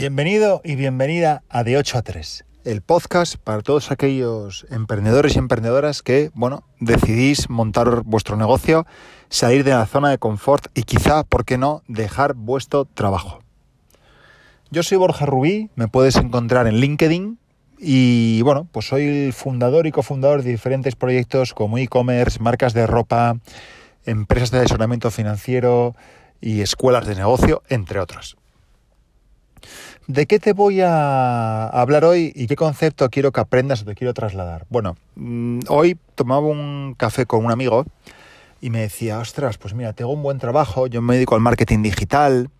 Bienvenido 0.00 0.62
y 0.64 0.76
bienvenida 0.76 1.42
a 1.50 1.62
De 1.62 1.76
8 1.76 1.98
a 1.98 2.00
3, 2.00 2.46
el 2.64 2.80
podcast 2.80 3.36
para 3.36 3.60
todos 3.60 3.90
aquellos 3.90 4.66
emprendedores 4.70 5.36
y 5.36 5.38
emprendedoras 5.38 6.00
que, 6.00 6.30
bueno, 6.32 6.64
decidís 6.78 7.50
montar 7.50 8.02
vuestro 8.04 8.38
negocio, 8.38 8.86
salir 9.28 9.62
de 9.62 9.72
la 9.72 9.84
zona 9.84 10.08
de 10.08 10.16
confort 10.16 10.68
y 10.74 10.84
quizá, 10.84 11.22
¿por 11.22 11.44
qué 11.44 11.58
no?, 11.58 11.82
dejar 11.86 12.32
vuestro 12.32 12.86
trabajo. 12.86 13.40
Yo 14.70 14.82
soy 14.82 14.96
Borja 14.96 15.26
Rubí, 15.26 15.68
me 15.74 15.86
puedes 15.86 16.16
encontrar 16.16 16.66
en 16.66 16.76
LinkedIn 16.76 17.38
y, 17.78 18.40
bueno, 18.40 18.66
pues 18.72 18.86
soy 18.86 19.26
el 19.26 19.34
fundador 19.34 19.86
y 19.86 19.92
cofundador 19.92 20.42
de 20.42 20.50
diferentes 20.50 20.96
proyectos 20.96 21.52
como 21.52 21.76
e-commerce, 21.76 22.40
marcas 22.40 22.72
de 22.72 22.86
ropa, 22.86 23.36
empresas 24.06 24.50
de 24.50 24.60
asesoramiento 24.60 25.10
financiero 25.10 25.94
y 26.40 26.62
escuelas 26.62 27.06
de 27.06 27.16
negocio, 27.16 27.62
entre 27.68 28.00
otros. 28.00 28.39
¿De 30.06 30.26
qué 30.26 30.38
te 30.38 30.52
voy 30.52 30.80
a 30.80 31.68
hablar 31.68 32.04
hoy 32.04 32.32
y 32.34 32.46
qué 32.46 32.56
concepto 32.56 33.08
quiero 33.10 33.32
que 33.32 33.40
aprendas 33.40 33.82
o 33.82 33.84
te 33.84 33.94
quiero 33.94 34.14
trasladar? 34.14 34.66
Bueno, 34.68 34.96
mm, 35.16 35.60
hoy 35.68 35.96
tomaba 36.14 36.46
un 36.46 36.94
café 36.96 37.26
con 37.26 37.44
un 37.44 37.52
amigo 37.52 37.84
y 38.60 38.70
me 38.70 38.80
decía, 38.80 39.18
ostras, 39.18 39.58
pues 39.58 39.74
mira, 39.74 39.92
tengo 39.92 40.12
un 40.12 40.22
buen 40.22 40.38
trabajo, 40.38 40.86
yo 40.86 41.00
me 41.02 41.14
dedico 41.14 41.34
al 41.34 41.40
marketing 41.40 41.82
digital, 41.82 42.50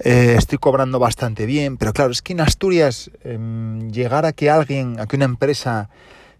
eh, 0.00 0.34
estoy 0.36 0.58
cobrando 0.58 0.98
bastante 0.98 1.46
bien, 1.46 1.76
pero 1.76 1.92
claro, 1.92 2.12
es 2.12 2.22
que 2.22 2.32
en 2.32 2.40
Asturias 2.40 3.10
em, 3.24 3.90
llegar 3.90 4.26
a 4.26 4.32
que 4.32 4.50
alguien, 4.50 5.00
a 5.00 5.06
que 5.06 5.16
una 5.16 5.24
empresa 5.24 5.88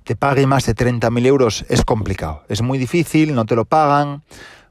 te 0.05 0.17
pague 0.17 0.47
más 0.47 0.67
de 0.67 0.75
30.000 0.75 1.27
euros 1.27 1.65
es 1.69 1.85
complicado, 1.85 2.43
es 2.49 2.63
muy 2.63 2.79
difícil, 2.79 3.35
no 3.35 3.47
te 3.47 3.55
lo 3.57 3.65
pagan 3.65 4.23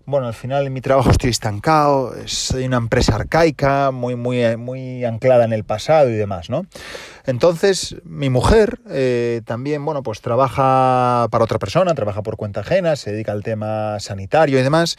bueno, 0.08 0.28
al 0.28 0.34
final 0.34 0.66
en 0.66 0.72
mi 0.72 0.80
trabajo 0.80 1.12
estoy 1.12 1.32
estancado, 1.32 2.14
soy 2.28 2.64
una 2.66 2.78
empresa 2.78 3.16
arcaica, 3.16 3.92
muy, 3.92 4.16
muy, 4.16 4.56
muy 4.56 5.04
anclada 5.04 5.44
en 5.44 5.52
el 5.52 5.66
pasado 5.66 6.10
y 6.10 6.14
demás, 6.14 6.50
¿no? 6.50 6.66
Entonces, 7.28 7.98
mi 8.06 8.30
mujer 8.30 8.80
eh, 8.90 9.42
también, 9.44 9.84
bueno, 9.84 10.02
pues 10.02 10.22
trabaja 10.22 11.28
para 11.30 11.44
otra 11.44 11.60
persona, 11.60 11.94
trabaja 11.94 12.24
por 12.24 12.38
cuenta 12.38 12.62
ajena, 12.62 12.96
se 12.96 13.12
dedica 13.12 13.34
al 13.34 13.44
tema 13.44 14.00
sanitario 14.00 14.58
y 14.58 14.64
demás, 14.64 14.96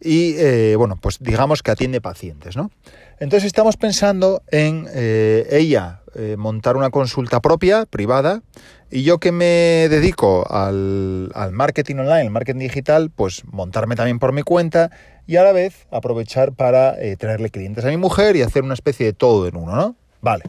y, 0.00 0.36
eh, 0.36 0.76
bueno, 0.76 0.96
pues 1.00 1.18
digamos 1.18 1.64
que 1.64 1.72
atiende 1.72 2.00
pacientes, 2.00 2.56
¿no? 2.56 2.70
Entonces 3.18 3.48
estamos 3.48 3.76
pensando 3.76 4.42
en 4.52 4.86
eh, 4.94 5.48
ella 5.50 6.00
montar 6.36 6.76
una 6.76 6.90
consulta 6.90 7.40
propia, 7.40 7.86
privada, 7.86 8.42
y 8.88 9.02
yo 9.02 9.18
que 9.18 9.32
me 9.32 9.88
dedico 9.88 10.46
al, 10.48 11.32
marketing 11.50 11.96
online, 11.96 12.20
al 12.20 12.30
marketing 12.30 12.60
digital, 12.60 13.10
pues 13.10 13.42
montarme 13.50 13.96
también 13.96 14.20
por 14.20 14.32
mi 14.32 14.42
cuenta 14.42 14.92
y 15.26 15.38
a 15.38 15.42
la 15.42 15.50
vez 15.50 15.88
aprovechar 15.90 16.52
para 16.52 16.94
traerle 17.18 17.50
clientes 17.50 17.84
a 17.84 17.88
mi 17.88 17.96
mujer 17.96 18.36
y 18.36 18.42
hacer 18.42 18.62
una 18.62 18.74
especie 18.74 19.06
de 19.06 19.12
todo 19.12 19.48
en 19.48 19.56
uno, 19.56 19.74
¿no? 19.74 19.96
Vale. 20.20 20.44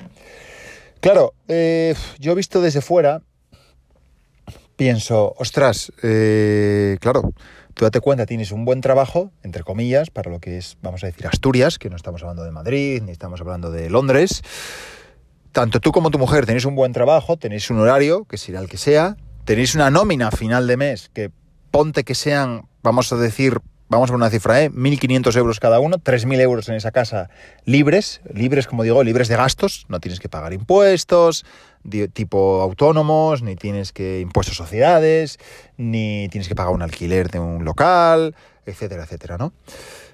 Claro, 0.99 1.33
eh, 1.47 1.93
yo 2.19 2.31
he 2.31 2.35
visto 2.35 2.61
desde 2.61 2.81
fuera, 2.81 3.21
pienso, 4.75 5.35
ostras, 5.37 5.91
eh, 6.03 6.97
claro, 6.99 7.31
tú 7.73 7.85
date 7.85 7.99
cuenta, 7.99 8.25
tienes 8.25 8.51
un 8.51 8.65
buen 8.65 8.81
trabajo, 8.81 9.31
entre 9.43 9.63
comillas, 9.63 10.09
para 10.09 10.31
lo 10.31 10.39
que 10.39 10.57
es, 10.57 10.77
vamos 10.81 11.03
a 11.03 11.07
decir, 11.07 11.27
Asturias, 11.27 11.77
que 11.77 11.89
no 11.89 11.95
estamos 11.95 12.21
hablando 12.23 12.43
de 12.43 12.51
Madrid, 12.51 13.01
ni 13.03 13.11
estamos 13.11 13.39
hablando 13.41 13.71
de 13.71 13.89
Londres. 13.89 14.41
Tanto 15.51 15.79
tú 15.79 15.91
como 15.91 16.11
tu 16.11 16.19
mujer 16.19 16.45
tenéis 16.45 16.65
un 16.65 16.75
buen 16.75 16.91
trabajo, 16.91 17.37
tenéis 17.37 17.69
un 17.69 17.79
horario, 17.79 18.25
que 18.25 18.37
será 18.37 18.59
el 18.59 18.67
que 18.67 18.77
sea, 18.77 19.15
tenéis 19.45 19.75
una 19.75 19.89
nómina 19.91 20.29
a 20.29 20.31
final 20.31 20.67
de 20.67 20.77
mes, 20.77 21.09
que 21.13 21.31
ponte 21.71 22.03
que 22.03 22.15
sean, 22.15 22.67
vamos 22.81 23.11
a 23.13 23.17
decir, 23.17 23.59
vamos 23.87 24.09
a 24.09 24.13
poner 24.13 24.23
una 24.23 24.29
cifra, 24.29 24.63
¿eh? 24.63 24.71
1.500 24.71 25.37
euros 25.37 25.59
cada 25.59 25.79
uno, 25.79 25.97
3.000 25.97 26.39
euros 26.39 26.69
en 26.69 26.75
esa 26.75 26.91
casa 26.91 27.29
libres, 27.65 28.21
libres 28.33 28.67
como 28.67 28.83
digo, 28.83 29.03
libres 29.03 29.27
de 29.27 29.35
gastos, 29.35 29.85
no 29.89 29.99
tienes 29.99 30.19
que 30.19 30.29
pagar 30.29 30.53
impuestos, 30.53 31.45
tipo 32.13 32.61
autónomos, 32.61 33.41
ni 33.41 33.55
tienes 33.55 33.91
que 33.91 34.19
impuestos 34.19 34.57
sociedades, 34.57 35.39
ni 35.77 36.27
tienes 36.29 36.47
que 36.47 36.55
pagar 36.55 36.73
un 36.73 36.81
alquiler 36.81 37.29
de 37.29 37.39
un 37.39 37.63
local, 37.63 38.35
etcétera, 38.65 39.03
etcétera, 39.03 39.37
¿no? 39.37 39.53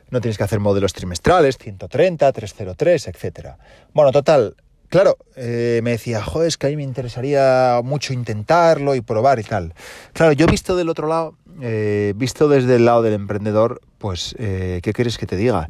No 0.10 0.20
tienes 0.20 0.38
que 0.38 0.44
hacer 0.44 0.60
modelos 0.60 0.92
trimestrales, 0.92 1.58
130, 1.58 2.32
303, 2.34 3.08
etcétera. 3.08 3.58
Bueno, 3.94 4.12
total, 4.12 4.58
Claro, 4.92 5.16
eh, 5.38 5.80
me 5.86 5.92
decía, 5.92 6.22
joder, 6.22 6.50
es 6.50 6.58
que 6.58 6.68
a 6.68 6.70
mí 6.70 6.76
me 6.76 6.84
interesaría 6.84 7.80
mucho 7.82 8.12
intentarlo 8.12 8.94
y 8.94 9.00
probar 9.00 9.40
y 9.40 9.44
tal. 9.44 9.74
Claro, 10.12 10.34
yo 10.34 10.48
visto 10.48 10.76
del 10.76 10.90
otro 10.90 11.08
lado, 11.08 11.38
eh, 11.62 12.12
visto 12.18 12.50
desde 12.50 12.76
el 12.76 12.84
lado 12.84 13.02
del 13.02 13.14
emprendedor, 13.14 13.80
pues, 14.00 14.36
eh, 14.38 14.82
¿qué 14.84 14.92
quieres 14.92 15.18
que 15.18 15.26
te 15.26 15.38
diga? 15.38 15.70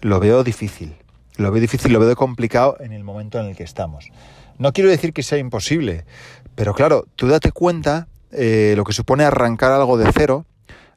Lo 0.00 0.20
veo 0.20 0.42
difícil. 0.42 0.96
Lo 1.36 1.52
veo 1.52 1.60
difícil, 1.60 1.92
lo 1.92 2.00
veo 2.00 2.16
complicado 2.16 2.78
en 2.80 2.94
el 2.94 3.04
momento 3.04 3.38
en 3.38 3.44
el 3.44 3.56
que 3.56 3.62
estamos. 3.62 4.08
No 4.56 4.72
quiero 4.72 4.88
decir 4.88 5.12
que 5.12 5.22
sea 5.22 5.36
imposible, 5.36 6.06
pero 6.54 6.72
claro, 6.72 7.04
tú 7.14 7.28
date 7.28 7.52
cuenta 7.52 8.08
lo 8.30 8.84
que 8.84 8.94
supone 8.94 9.24
arrancar 9.24 9.72
algo 9.72 9.98
de 9.98 10.10
cero 10.14 10.46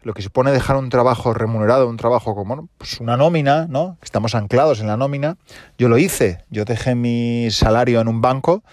lo 0.06 0.14
que 0.14 0.22
supone 0.22 0.52
dejar 0.52 0.78
un 0.78 0.90
trabajo 0.90 1.34
remunerado, 1.34 1.90
un 1.90 1.98
trabajo 1.98 2.36
como 2.36 2.70
pues 2.78 3.00
una 3.00 3.18
nómina, 3.18 3.66
¿no? 3.68 3.98
Estamos 4.04 4.36
anclados 4.36 4.80
en 4.80 4.86
la 4.86 4.98
nómina. 4.98 5.38
Yo 5.80 5.90
lo 5.90 5.98
hice, 5.98 6.46
yo 6.52 6.64
dejé 6.64 6.94
mi 6.94 7.50
salario 7.50 8.00
en 8.02 8.08
un 8.08 8.22
banco, 8.22 8.64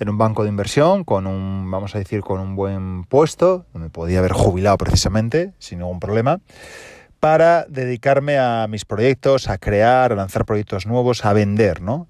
en 0.00 0.08
un 0.08 0.18
banco 0.18 0.42
de 0.42 0.48
inversión, 0.48 1.04
con 1.04 1.28
un, 1.28 1.70
vamos 1.70 1.94
a 1.94 1.98
decir, 1.98 2.22
con 2.22 2.40
un 2.40 2.56
buen 2.56 3.04
puesto, 3.04 3.66
me 3.72 3.88
podía 3.88 4.18
haber 4.18 4.32
jubilado 4.32 4.76
precisamente, 4.78 5.54
sin 5.60 5.78
ningún 5.78 6.00
problema, 6.00 6.40
para 7.20 7.66
dedicarme 7.68 8.40
a 8.40 8.66
mis 8.68 8.84
proyectos, 8.84 9.48
a 9.48 9.58
crear, 9.58 10.10
a 10.10 10.16
lanzar 10.16 10.44
proyectos 10.44 10.86
nuevos, 10.86 11.24
a 11.24 11.32
vender, 11.32 11.82
¿no? 11.82 12.08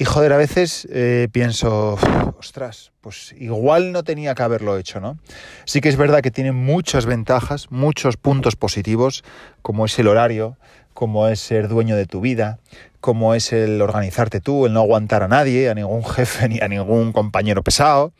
Y 0.00 0.06
joder, 0.06 0.32
a 0.32 0.38
veces 0.38 0.88
eh, 0.90 1.28
pienso, 1.30 1.98
ostras, 2.38 2.90
pues 3.02 3.34
igual 3.36 3.92
no 3.92 4.02
tenía 4.02 4.34
que 4.34 4.42
haberlo 4.42 4.78
hecho, 4.78 4.98
¿no? 4.98 5.18
Sí 5.66 5.82
que 5.82 5.90
es 5.90 5.96
verdad 5.96 6.22
que 6.22 6.30
tiene 6.30 6.52
muchas 6.52 7.04
ventajas, 7.04 7.70
muchos 7.70 8.16
puntos 8.16 8.56
positivos, 8.56 9.24
como 9.60 9.84
es 9.84 9.98
el 9.98 10.08
horario, 10.08 10.56
como 10.94 11.28
es 11.28 11.40
ser 11.40 11.68
dueño 11.68 11.96
de 11.96 12.06
tu 12.06 12.22
vida, 12.22 12.60
como 13.02 13.34
es 13.34 13.52
el 13.52 13.82
organizarte 13.82 14.40
tú, 14.40 14.64
el 14.64 14.72
no 14.72 14.80
aguantar 14.80 15.22
a 15.22 15.28
nadie, 15.28 15.68
a 15.68 15.74
ningún 15.74 16.02
jefe 16.02 16.48
ni 16.48 16.60
a 16.60 16.68
ningún 16.68 17.12
compañero 17.12 17.62
pesado. 17.62 18.14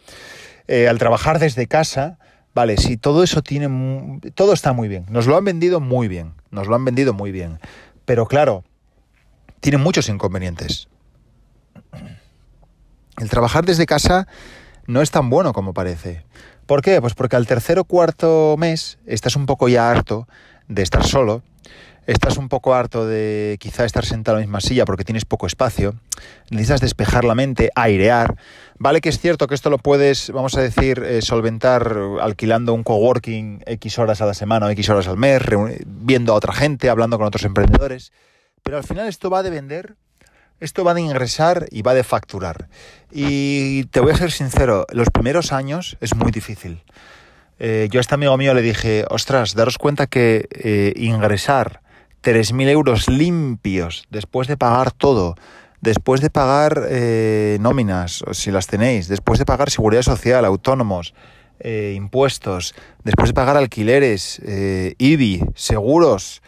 Eh, 0.68 0.86
al 0.86 0.98
trabajar 0.98 1.38
desde 1.38 1.66
casa, 1.66 2.18
vale, 2.52 2.76
sí, 2.76 2.98
todo 2.98 3.22
eso 3.22 3.40
tiene, 3.40 4.20
todo 4.34 4.52
está 4.52 4.74
muy 4.74 4.88
bien. 4.88 5.06
Nos 5.08 5.26
lo 5.26 5.34
han 5.34 5.46
vendido 5.46 5.80
muy 5.80 6.08
bien, 6.08 6.34
nos 6.50 6.66
lo 6.66 6.74
han 6.74 6.84
vendido 6.84 7.14
muy 7.14 7.32
bien. 7.32 7.58
Pero 8.04 8.26
claro, 8.26 8.64
tiene 9.60 9.78
muchos 9.78 10.10
inconvenientes 10.10 10.90
el 13.20 13.28
trabajar 13.28 13.64
desde 13.64 13.86
casa 13.86 14.26
no 14.86 15.02
es 15.02 15.10
tan 15.10 15.30
bueno 15.30 15.52
como 15.52 15.74
parece. 15.74 16.24
¿Por 16.66 16.82
qué? 16.82 17.00
Pues 17.00 17.14
porque 17.14 17.36
al 17.36 17.46
tercer 17.46 17.78
o 17.78 17.84
cuarto 17.84 18.56
mes 18.58 18.98
estás 19.06 19.36
un 19.36 19.46
poco 19.46 19.68
ya 19.68 19.90
harto 19.90 20.26
de 20.68 20.82
estar 20.82 21.04
solo, 21.06 21.42
estás 22.06 22.38
un 22.38 22.48
poco 22.48 22.74
harto 22.74 23.06
de 23.06 23.56
quizá 23.60 23.84
estar 23.84 24.04
sentado 24.04 24.38
en 24.38 24.42
la 24.42 24.46
misma 24.46 24.60
silla 24.60 24.84
porque 24.84 25.04
tienes 25.04 25.24
poco 25.24 25.46
espacio, 25.46 25.94
necesitas 26.50 26.80
despejar 26.80 27.24
la 27.24 27.34
mente, 27.34 27.70
airear. 27.74 28.36
Vale 28.78 29.00
que 29.00 29.10
es 29.10 29.18
cierto 29.18 29.46
que 29.48 29.54
esto 29.54 29.68
lo 29.68 29.78
puedes, 29.78 30.30
vamos 30.30 30.56
a 30.56 30.62
decir, 30.62 31.02
eh, 31.04 31.22
solventar 31.22 31.96
alquilando 32.20 32.72
un 32.72 32.84
coworking 32.84 33.62
X 33.66 33.98
horas 33.98 34.22
a 34.22 34.26
la 34.26 34.34
semana 34.34 34.66
o 34.66 34.70
X 34.70 34.88
horas 34.88 35.08
al 35.08 35.18
mes, 35.18 35.42
viendo 35.84 36.32
a 36.32 36.36
otra 36.36 36.52
gente, 36.52 36.88
hablando 36.88 37.18
con 37.18 37.26
otros 37.26 37.44
emprendedores, 37.44 38.12
pero 38.62 38.76
al 38.76 38.84
final 38.84 39.08
esto 39.08 39.28
va 39.28 39.42
de 39.42 39.50
vender 39.50 39.96
esto 40.60 40.84
va 40.84 40.94
de 40.94 41.00
ingresar 41.00 41.66
y 41.70 41.82
va 41.82 41.94
de 41.94 42.04
facturar. 42.04 42.68
Y 43.10 43.84
te 43.84 44.00
voy 44.00 44.12
a 44.12 44.16
ser 44.16 44.30
sincero, 44.30 44.86
los 44.92 45.08
primeros 45.10 45.52
años 45.52 45.96
es 46.00 46.14
muy 46.14 46.30
difícil. 46.30 46.82
Eh, 47.58 47.88
yo 47.90 47.98
a 47.98 48.02
este 48.02 48.14
amigo 48.14 48.36
mío 48.36 48.54
le 48.54 48.62
dije, 48.62 49.04
ostras, 49.10 49.54
daros 49.54 49.78
cuenta 49.78 50.06
que 50.06 50.48
eh, 50.52 50.94
ingresar 50.96 51.80
3.000 52.22 52.68
euros 52.68 53.08
limpios 53.08 54.04
después 54.10 54.48
de 54.48 54.56
pagar 54.56 54.92
todo, 54.92 55.34
después 55.80 56.20
de 56.20 56.30
pagar 56.30 56.86
eh, 56.88 57.58
nóminas, 57.60 58.24
si 58.32 58.50
las 58.50 58.66
tenéis, 58.66 59.08
después 59.08 59.38
de 59.38 59.44
pagar 59.44 59.70
seguridad 59.70 60.02
social, 60.02 60.44
autónomos, 60.44 61.14
impuestos, 61.62 62.74
después 63.04 63.28
de 63.28 63.34
pagar 63.34 63.58
alquileres, 63.58 64.40
IBI, 64.96 65.44
seguros, 65.54 66.40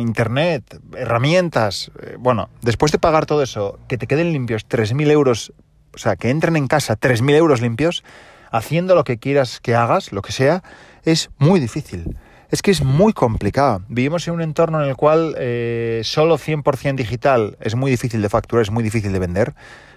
internet, 0.00 0.80
herramientas. 0.96 1.90
Eh, 2.02 2.16
bueno, 2.18 2.48
después 2.62 2.92
de 2.92 2.98
pagar 2.98 3.26
todo 3.26 3.42
eso, 3.42 3.78
que 3.88 3.98
te 3.98 4.06
queden 4.06 4.32
limpios 4.32 4.66
3.000 4.68 5.10
euros, 5.10 5.52
o 5.94 5.98
sea, 5.98 6.16
que 6.16 6.30
entren 6.30 6.56
en 6.56 6.66
casa 6.66 6.98
3.000 6.98 7.34
euros 7.34 7.60
limpios, 7.60 8.02
haciendo 8.50 8.94
lo 8.94 9.04
que 9.04 9.18
quieras 9.18 9.60
que 9.60 9.74
hagas, 9.74 10.12
lo 10.12 10.22
que 10.22 10.32
sea, 10.32 10.62
es 11.04 11.30
muy 11.38 11.60
difícil. 11.60 12.16
Es 12.50 12.62
que 12.62 12.70
es 12.70 12.84
muy 12.84 13.12
complicado. 13.12 13.82
Vivimos 13.88 14.26
en 14.28 14.34
un 14.34 14.42
entorno 14.42 14.82
en 14.82 14.88
el 14.88 14.96
cual 14.96 15.34
eh, 15.38 16.00
solo 16.04 16.38
100% 16.38 16.94
digital 16.94 17.56
es 17.60 17.74
muy 17.74 17.90
difícil 17.90 18.22
de 18.22 18.28
facturar, 18.28 18.62
es 18.62 18.70
muy 18.70 18.84
difícil 18.84 19.12
de 19.12 19.18
vender. 19.18 19.54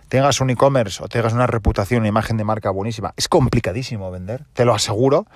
Tengas 0.08 0.42
un 0.42 0.50
e-commerce 0.50 1.04
o 1.04 1.08
tengas 1.08 1.34
una 1.34 1.46
reputación, 1.46 2.00
una 2.00 2.10
imagen 2.10 2.38
de 2.38 2.44
marca 2.44 2.72
buenísima, 2.72 3.14
es 3.16 3.28
complicadísimo 3.28 4.10
vender, 4.10 4.46
te 4.54 4.66
lo 4.66 4.74
aseguro. 4.74 5.28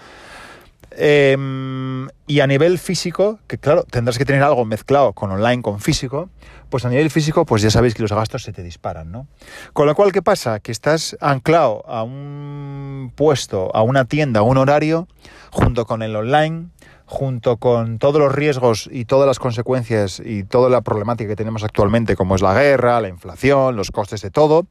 Em, 0.95 2.07
y 2.27 2.39
a 2.41 2.47
nivel 2.47 2.77
físico, 2.77 3.39
que 3.47 3.57
claro, 3.57 3.83
tendrás 3.83 4.17
que 4.17 4.25
tener 4.25 4.43
algo 4.43 4.63
mezclado 4.65 5.13
con 5.13 5.31
online, 5.31 5.61
con 5.61 5.79
físico, 5.79 6.29
pues 6.69 6.85
a 6.85 6.89
nivel 6.89 7.09
físico, 7.09 7.45
pues 7.45 7.61
ya 7.61 7.71
sabéis 7.71 7.93
que 7.93 8.01
los 8.01 8.11
gastos 8.11 8.43
se 8.43 8.53
te 8.53 8.63
disparan, 8.63 9.11
¿no? 9.11 9.27
Con 9.73 9.87
lo 9.87 9.95
cual, 9.95 10.11
¿qué 10.11 10.21
pasa? 10.21 10.59
Que 10.59 10.71
estás 10.71 11.17
anclado 11.19 11.83
a 11.87 12.03
un 12.03 13.11
puesto, 13.15 13.75
a 13.75 13.81
una 13.81 14.05
tienda, 14.05 14.41
a 14.41 14.43
un 14.43 14.57
horario, 14.57 15.07
junto 15.51 15.85
con 15.85 16.01
el 16.01 16.15
online, 16.15 16.69
junto 17.05 17.57
con 17.57 17.99
todos 17.99 18.19
los 18.19 18.31
riesgos 18.31 18.89
y 18.91 19.05
todas 19.05 19.27
las 19.27 19.37
consecuencias 19.37 20.21
y 20.23 20.43
toda 20.43 20.69
la 20.69 20.81
problemática 20.81 21.29
que 21.29 21.35
tenemos 21.35 21.63
actualmente, 21.63 22.15
como 22.15 22.35
es 22.35 22.41
la 22.41 22.53
guerra, 22.53 23.01
la 23.01 23.09
inflación, 23.09 23.75
los 23.75 23.91
costes 23.91 24.21
de 24.21 24.31
todo. 24.31 24.65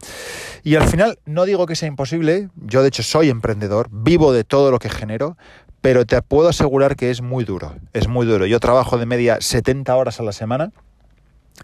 Y 0.64 0.74
al 0.74 0.88
final, 0.88 1.18
no 1.24 1.44
digo 1.44 1.66
que 1.66 1.76
sea 1.76 1.88
imposible, 1.88 2.48
yo 2.56 2.82
de 2.82 2.88
hecho 2.88 3.02
soy 3.02 3.28
emprendedor, 3.28 3.88
vivo 3.90 4.32
de 4.32 4.44
todo 4.44 4.70
lo 4.70 4.78
que 4.78 4.88
genero, 4.88 5.36
pero 5.82 6.06
te 6.06 6.22
puedo 6.22 6.48
asegurar 6.48 6.96
que 6.96 7.10
es 7.10 7.20
muy 7.20 7.44
duro, 7.44 7.74
es 7.92 8.08
muy 8.08 8.24
duro. 8.24 8.46
Yo 8.46 8.60
trabajo 8.60 8.96
de 8.96 9.04
media 9.04 9.38
70 9.40 9.94
horas 9.94 10.20
a 10.20 10.22
la 10.22 10.32
semana, 10.32 10.70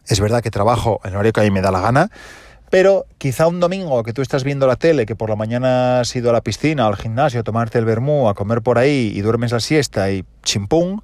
es 0.06 0.20
verdad 0.20 0.42
que 0.42 0.50
trabajo 0.50 1.00
en 1.04 1.14
horario 1.14 1.32
que 1.32 1.40
a 1.40 1.44
mí 1.44 1.50
me 1.50 1.62
da 1.62 1.70
la 1.70 1.80
gana, 1.80 2.10
pero 2.70 3.06
quizá 3.16 3.46
un 3.46 3.60
domingo 3.60 4.02
que 4.02 4.12
tú 4.12 4.20
estás 4.20 4.44
viendo 4.44 4.66
la 4.66 4.76
tele, 4.76 5.06
que 5.06 5.16
por 5.16 5.30
la 5.30 5.36
mañana 5.36 6.00
has 6.00 6.14
ido 6.14 6.30
a 6.30 6.32
la 6.32 6.42
piscina, 6.42 6.86
al 6.86 6.96
gimnasio, 6.96 7.40
a 7.40 7.42
tomarte 7.42 7.78
el 7.78 7.86
vermú, 7.86 8.28
a 8.28 8.34
comer 8.34 8.60
por 8.60 8.76
ahí 8.76 9.12
y 9.14 9.20
duermes 9.22 9.52
la 9.52 9.60
siesta 9.60 10.10
y 10.10 10.24
chimpún, 10.42 11.02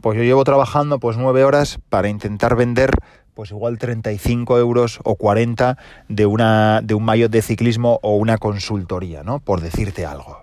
pues 0.00 0.16
yo 0.16 0.24
llevo 0.24 0.42
trabajando 0.42 0.98
pues 0.98 1.16
nueve 1.16 1.44
horas 1.44 1.78
para 1.88 2.08
intentar 2.08 2.56
vender 2.56 2.90
pues 3.34 3.50
igual 3.50 3.78
35 3.78 4.58
euros 4.58 5.00
o 5.04 5.16
40 5.16 5.76
de, 6.08 6.26
una, 6.26 6.80
de 6.82 6.94
un 6.94 7.04
maillot 7.04 7.30
de 7.30 7.42
ciclismo 7.42 7.98
o 8.02 8.16
una 8.16 8.38
consultoría, 8.38 9.22
¿no? 9.22 9.40
Por 9.40 9.60
decirte 9.60 10.06
algo. 10.06 10.42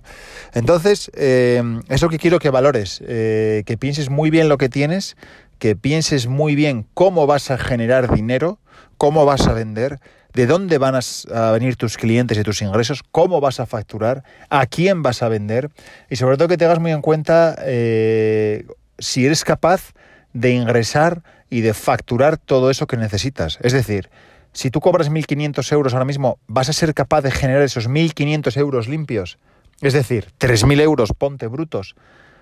Entonces, 0.53 1.09
eh, 1.15 1.63
eso 1.87 2.09
que 2.09 2.19
quiero 2.19 2.39
que 2.39 2.49
valores, 2.49 3.01
eh, 3.07 3.63
que 3.65 3.77
pienses 3.77 4.09
muy 4.09 4.29
bien 4.29 4.49
lo 4.49 4.57
que 4.57 4.69
tienes, 4.69 5.15
que 5.57 5.75
pienses 5.75 6.27
muy 6.27 6.55
bien 6.55 6.85
cómo 6.93 7.27
vas 7.27 7.51
a 7.51 7.57
generar 7.57 8.13
dinero, 8.13 8.59
cómo 8.97 9.25
vas 9.25 9.47
a 9.47 9.53
vender, 9.53 9.99
de 10.33 10.47
dónde 10.47 10.77
van 10.77 10.95
a 10.95 11.51
venir 11.51 11.75
tus 11.75 11.97
clientes 11.97 12.37
y 12.37 12.43
tus 12.43 12.61
ingresos, 12.61 13.03
cómo 13.11 13.41
vas 13.41 13.59
a 13.59 13.65
facturar, 13.65 14.23
a 14.49 14.65
quién 14.65 15.01
vas 15.03 15.23
a 15.23 15.29
vender 15.29 15.69
y 16.09 16.15
sobre 16.15 16.37
todo 16.37 16.47
que 16.47 16.57
tengas 16.57 16.79
muy 16.79 16.91
en 16.91 17.01
cuenta 17.01 17.55
eh, 17.59 18.65
si 18.97 19.25
eres 19.25 19.43
capaz 19.43 19.93
de 20.33 20.51
ingresar 20.51 21.23
y 21.49 21.61
de 21.61 21.73
facturar 21.73 22.37
todo 22.37 22.69
eso 22.69 22.87
que 22.87 22.97
necesitas. 22.97 23.59
Es 23.61 23.73
decir, 23.73 24.09
si 24.53 24.69
tú 24.69 24.81
cobras 24.81 25.11
1.500 25.11 25.71
euros 25.71 25.93
ahora 25.93 26.05
mismo, 26.05 26.39
¿vas 26.47 26.69
a 26.69 26.73
ser 26.73 26.93
capaz 26.93 27.21
de 27.21 27.31
generar 27.31 27.61
esos 27.61 27.89
1.500 27.89 28.57
euros 28.57 28.87
limpios? 28.87 29.37
Es 29.81 29.93
decir, 29.93 30.27
3.000 30.39 30.81
euros, 30.81 31.11
ponte 31.17 31.47
brutos. 31.47 31.95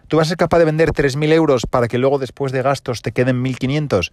¿Tú 0.07 0.18
vas 0.18 0.27
a 0.27 0.30
ser 0.30 0.38
capaz 0.38 0.59
de 0.59 0.65
vender 0.65 0.91
3.000 0.91 1.31
euros 1.33 1.65
para 1.69 1.88
que 1.88 2.00
luego 2.00 2.18
después 2.18 2.51
de 2.51 2.62
gastos 2.62 3.01
te 3.01 3.12
queden 3.12 3.44
1.500? 3.44 4.12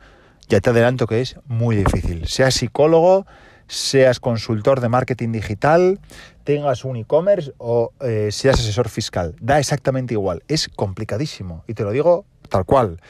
Ya 0.49 0.61
te 0.61 0.71
adelanto 0.71 1.07
que 1.07 1.23
es 1.23 1.37
muy 1.47 1.75
difícil. 1.75 2.29
Seas 2.29 2.55
psicólogo, 2.55 3.27
seas 3.67 4.21
consultor 4.21 4.81
de 4.81 4.89
marketing 4.89 5.33
digital, 5.33 5.99
tengas 6.45 6.85
un 6.85 6.97
e-commerce 6.97 7.53
o 7.59 7.93
eh, 8.01 8.29
seas 8.31 8.61
asesor 8.61 8.89
fiscal. 8.89 9.35
Da 9.41 9.59
exactamente 9.59 10.15
igual. 10.15 10.43
Es 10.49 10.69
complicadísimo. 10.69 11.65
Y 11.67 11.75
te 11.75 11.83
lo 11.83 11.91
digo 11.91 12.27
tal 12.49 12.65
cual. 12.65 13.01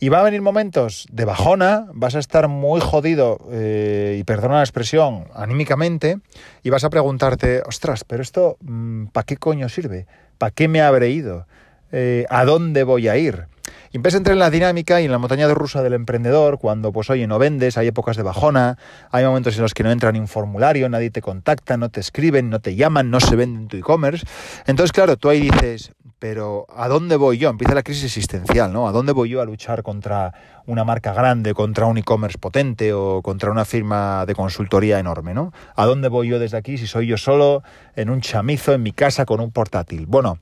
Y 0.00 0.08
va 0.08 0.20
a 0.20 0.22
venir 0.24 0.42
momentos 0.42 1.06
de 1.10 1.24
bajona, 1.24 1.86
vas 1.92 2.14
a 2.14 2.18
estar 2.18 2.48
muy 2.48 2.80
jodido, 2.80 3.38
eh, 3.50 4.16
y 4.18 4.24
perdona 4.24 4.56
la 4.56 4.62
expresión, 4.62 5.26
anímicamente, 5.34 6.18
y 6.62 6.70
vas 6.70 6.84
a 6.84 6.90
preguntarte, 6.90 7.62
ostras, 7.66 8.04
pero 8.04 8.22
esto, 8.22 8.56
mm, 8.60 9.06
¿para 9.06 9.24
qué 9.24 9.36
coño 9.36 9.68
sirve? 9.68 10.06
¿Para 10.36 10.50
qué 10.50 10.68
me 10.68 10.80
habré 10.82 11.10
ido? 11.10 11.46
Eh, 11.92 12.26
¿A 12.28 12.44
dónde 12.44 12.82
voy 12.82 13.08
a 13.08 13.16
ir? 13.16 13.46
Y 13.94 13.98
empieza 13.98 14.16
a 14.16 14.18
entrar 14.18 14.32
en 14.32 14.40
la 14.40 14.50
dinámica 14.50 15.00
y 15.00 15.04
en 15.04 15.12
la 15.12 15.18
montaña 15.18 15.46
de 15.46 15.54
rusa 15.54 15.80
del 15.80 15.92
emprendedor, 15.92 16.58
cuando 16.58 16.90
pues 16.90 17.10
oye, 17.10 17.28
no 17.28 17.38
vendes, 17.38 17.78
hay 17.78 17.86
épocas 17.86 18.16
de 18.16 18.24
bajona, 18.24 18.76
hay 19.12 19.24
momentos 19.24 19.54
en 19.54 19.62
los 19.62 19.72
que 19.72 19.84
no 19.84 19.92
entran 19.92 20.16
en 20.16 20.22
un 20.22 20.26
formulario, 20.26 20.88
nadie 20.88 21.10
te 21.10 21.22
contacta, 21.22 21.76
no 21.76 21.90
te 21.90 22.00
escriben, 22.00 22.50
no 22.50 22.58
te 22.58 22.74
llaman, 22.74 23.12
no 23.12 23.20
se 23.20 23.36
venden 23.36 23.68
tu 23.68 23.76
e-commerce. 23.76 24.26
Entonces, 24.66 24.90
claro, 24.90 25.16
tú 25.16 25.28
ahí 25.28 25.42
dices, 25.42 25.92
pero 26.18 26.66
¿a 26.74 26.88
dónde 26.88 27.14
voy 27.14 27.38
yo? 27.38 27.50
Empieza 27.50 27.72
la 27.72 27.84
crisis 27.84 28.06
existencial, 28.06 28.72
¿no? 28.72 28.88
¿A 28.88 28.90
dónde 28.90 29.12
voy 29.12 29.28
yo 29.28 29.40
a 29.40 29.44
luchar 29.44 29.84
contra 29.84 30.34
una 30.66 30.82
marca 30.82 31.12
grande, 31.12 31.54
contra 31.54 31.86
un 31.86 31.96
e-commerce 31.96 32.38
potente 32.38 32.92
o 32.92 33.22
contra 33.22 33.52
una 33.52 33.64
firma 33.64 34.26
de 34.26 34.34
consultoría 34.34 34.98
enorme, 34.98 35.34
¿no? 35.34 35.52
¿A 35.76 35.86
dónde 35.86 36.08
voy 36.08 36.26
yo 36.26 36.40
desde 36.40 36.56
aquí 36.56 36.78
si 36.78 36.88
soy 36.88 37.06
yo 37.06 37.16
solo 37.16 37.62
en 37.94 38.10
un 38.10 38.20
chamizo 38.22 38.72
en 38.72 38.82
mi 38.82 38.90
casa 38.90 39.24
con 39.24 39.38
un 39.38 39.52
portátil? 39.52 40.06
Bueno, 40.06 40.40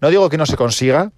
no 0.00 0.08
digo 0.08 0.28
que 0.28 0.38
no 0.38 0.46
se 0.46 0.56
consiga, 0.56 1.12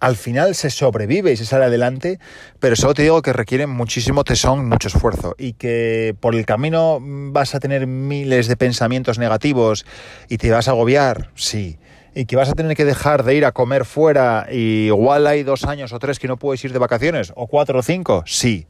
al 0.00 0.16
final 0.16 0.54
se 0.54 0.70
sobrevive 0.70 1.32
y 1.32 1.36
se 1.36 1.44
sale 1.44 1.64
adelante, 1.64 2.18
pero 2.60 2.76
solo 2.76 2.94
te 2.94 3.02
digo 3.02 3.22
que 3.22 3.32
requiere 3.32 3.66
muchísimo 3.66 4.24
tesón, 4.24 4.68
mucho 4.68 4.88
esfuerzo 4.88 5.34
y 5.38 5.54
que 5.54 6.14
por 6.20 6.34
el 6.34 6.46
camino 6.46 6.98
vas 7.00 7.54
a 7.54 7.60
tener 7.60 7.86
miles 7.86 8.48
de 8.48 8.56
pensamientos 8.56 9.18
negativos 9.18 9.84
y 10.28 10.38
te 10.38 10.50
vas 10.50 10.68
a 10.68 10.72
agobiar, 10.72 11.30
sí. 11.34 11.78
Y 12.14 12.26
que 12.26 12.36
vas 12.36 12.50
a 12.50 12.52
tener 12.52 12.76
que 12.76 12.84
dejar 12.84 13.24
de 13.24 13.34
ir 13.34 13.46
a 13.46 13.52
comer 13.52 13.86
fuera 13.86 14.46
y 14.52 14.86
igual 14.86 15.26
hay 15.26 15.44
dos 15.44 15.64
años 15.64 15.92
o 15.94 15.98
tres 15.98 16.18
que 16.18 16.28
no 16.28 16.36
puedes 16.36 16.62
ir 16.64 16.72
de 16.72 16.78
vacaciones, 16.78 17.32
o 17.36 17.46
cuatro 17.46 17.78
o 17.78 17.82
cinco, 17.82 18.22
sí. 18.26 18.66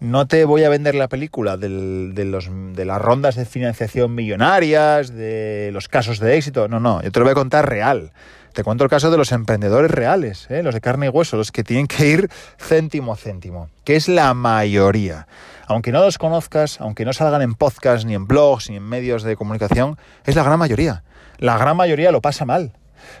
No 0.00 0.26
te 0.26 0.44
voy 0.44 0.64
a 0.64 0.70
vender 0.70 0.94
la 0.94 1.08
película 1.08 1.56
de, 1.56 1.68
de 1.68 2.84
las 2.84 3.02
rondas 3.02 3.36
de 3.36 3.44
financiación 3.44 4.14
millonarias, 4.14 5.14
de 5.14 5.70
los 5.72 5.88
casos 5.88 6.18
de 6.18 6.36
éxito, 6.36 6.68
no, 6.68 6.80
no, 6.80 7.02
yo 7.02 7.12
te 7.12 7.20
lo 7.20 7.26
voy 7.26 7.32
a 7.32 7.34
contar 7.34 7.68
real 7.68 8.10
te 8.52 8.64
cuento 8.64 8.84
el 8.84 8.90
caso 8.90 9.10
de 9.10 9.16
los 9.16 9.32
emprendedores 9.32 9.90
reales, 9.90 10.46
¿eh? 10.50 10.62
los 10.62 10.74
de 10.74 10.80
carne 10.80 11.06
y 11.06 11.08
hueso, 11.08 11.36
los 11.36 11.52
que 11.52 11.64
tienen 11.64 11.86
que 11.86 12.06
ir 12.06 12.30
céntimo 12.58 13.12
a 13.12 13.16
céntimo, 13.16 13.68
que 13.84 13.96
es 13.96 14.08
la 14.08 14.34
mayoría. 14.34 15.26
Aunque 15.66 15.92
no 15.92 16.00
los 16.00 16.18
conozcas, 16.18 16.80
aunque 16.80 17.04
no 17.04 17.12
salgan 17.12 17.42
en 17.42 17.54
podcast, 17.54 18.04
ni 18.04 18.14
en 18.14 18.26
blogs, 18.26 18.70
ni 18.70 18.76
en 18.76 18.82
medios 18.82 19.22
de 19.22 19.36
comunicación, 19.36 19.98
es 20.26 20.34
la 20.34 20.42
gran 20.42 20.58
mayoría. 20.58 21.04
La 21.38 21.56
gran 21.58 21.76
mayoría 21.76 22.10
lo 22.10 22.20
pasa 22.20 22.44
mal. 22.44 22.72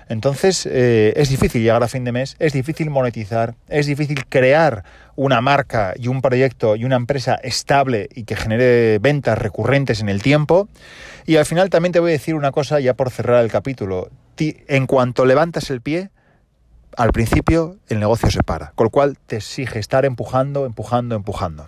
Entonces 0.08 0.66
eh, 0.70 1.12
es 1.16 1.30
difícil 1.30 1.62
llegar 1.62 1.82
a 1.82 1.88
fin 1.88 2.04
de 2.04 2.12
mes, 2.12 2.36
es 2.38 2.52
difícil 2.52 2.90
monetizar, 2.90 3.54
es 3.68 3.86
difícil 3.86 4.26
crear 4.26 4.84
una 5.16 5.40
marca 5.40 5.94
y 5.96 6.08
un 6.08 6.22
proyecto 6.22 6.76
y 6.76 6.84
una 6.84 6.96
empresa 6.96 7.36
estable 7.36 8.08
y 8.14 8.24
que 8.24 8.36
genere 8.36 8.98
ventas 8.98 9.38
recurrentes 9.38 10.00
en 10.00 10.08
el 10.08 10.22
tiempo. 10.22 10.68
Y 11.26 11.36
al 11.36 11.46
final 11.46 11.70
también 11.70 11.92
te 11.92 12.00
voy 12.00 12.10
a 12.10 12.12
decir 12.12 12.34
una 12.34 12.52
cosa 12.52 12.80
ya 12.80 12.94
por 12.94 13.10
cerrar 13.10 13.44
el 13.44 13.50
capítulo. 13.50 14.10
En 14.40 14.86
cuanto 14.86 15.26
levantas 15.26 15.70
el 15.70 15.80
pie, 15.82 16.10
al 16.96 17.12
principio 17.12 17.76
el 17.88 18.00
negocio 18.00 18.30
se 18.30 18.42
para, 18.42 18.72
con 18.72 18.86
lo 18.86 18.90
cual 18.90 19.18
te 19.26 19.36
exige 19.36 19.78
estar 19.78 20.04
empujando, 20.04 20.66
empujando, 20.66 21.14
empujando. 21.14 21.66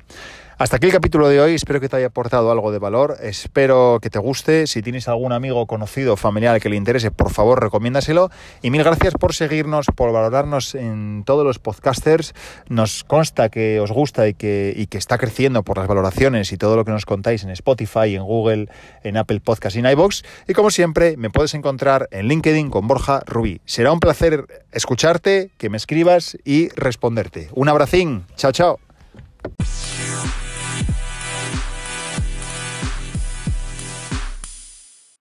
Hasta 0.63 0.77
aquí 0.77 0.87
el 0.87 0.93
capítulo 0.93 1.29
de 1.29 1.41
hoy, 1.41 1.55
espero 1.55 1.81
que 1.81 1.89
te 1.89 1.97
haya 1.97 2.07
aportado 2.07 2.53
algo 2.53 2.71
de 2.71 2.79
valor, 2.79 3.17
espero 3.21 3.99
que 4.01 4.11
te 4.11 4.21
guste, 4.21 4.69
si 4.69 4.81
tienes 4.81 5.09
algún 5.09 5.33
amigo 5.33 5.67
conocido, 5.67 6.17
familiar 6.17 6.61
que 6.61 6.69
le 6.69 6.77
interese, 6.77 7.11
por 7.11 7.31
favor 7.33 7.61
recomiéndaselo. 7.61 8.31
Y 8.63 8.71
mil 8.71 8.85
gracias 8.85 9.15
por 9.15 9.35
seguirnos, 9.35 9.87
por 9.87 10.13
valorarnos 10.13 10.77
en 10.77 11.25
todos 11.27 11.45
los 11.45 11.59
podcasters, 11.59 12.33
nos 12.69 13.03
consta 13.03 13.49
que 13.49 13.81
os 13.81 13.91
gusta 13.91 14.29
y 14.29 14.35
que, 14.35 14.87
está 14.93 15.19
creciendo 15.19 15.65
por 15.65 15.79
las 15.79 15.89
valoraciones 15.89 16.53
y 16.53 16.57
todo 16.57 16.77
lo 16.77 16.85
que 16.85 16.93
nos 16.93 17.07
contáis 17.07 17.43
en 17.43 17.51
Spotify, 17.51 18.15
en 18.15 18.23
Google, 18.23 18.69
en 19.03 19.17
Apple 19.17 19.41
Podcast 19.41 19.75
y 19.75 19.81
en 19.81 19.87
iVoox. 19.87 20.23
Y 20.47 20.53
como 20.53 20.71
siempre 20.71 21.17
me 21.17 21.29
puedes 21.29 21.55
encontrar 21.55 22.07
en 22.13 22.29
LinkedIn 22.29 22.71
con 22.71 22.87
Borja 22.87 23.25
Rubí. 23.27 23.61
Será 23.65 23.91
un 23.91 23.99
placer 23.99 24.47
escucharte, 24.71 25.51
que 25.59 25.71
me 25.71 25.77
escribas 25.77 26.39
y 26.45 26.69
responderte. 26.77 27.49
Un 27.53 27.69
abracín, 27.69 28.27
chao 28.37 28.53
chao. 28.53 28.79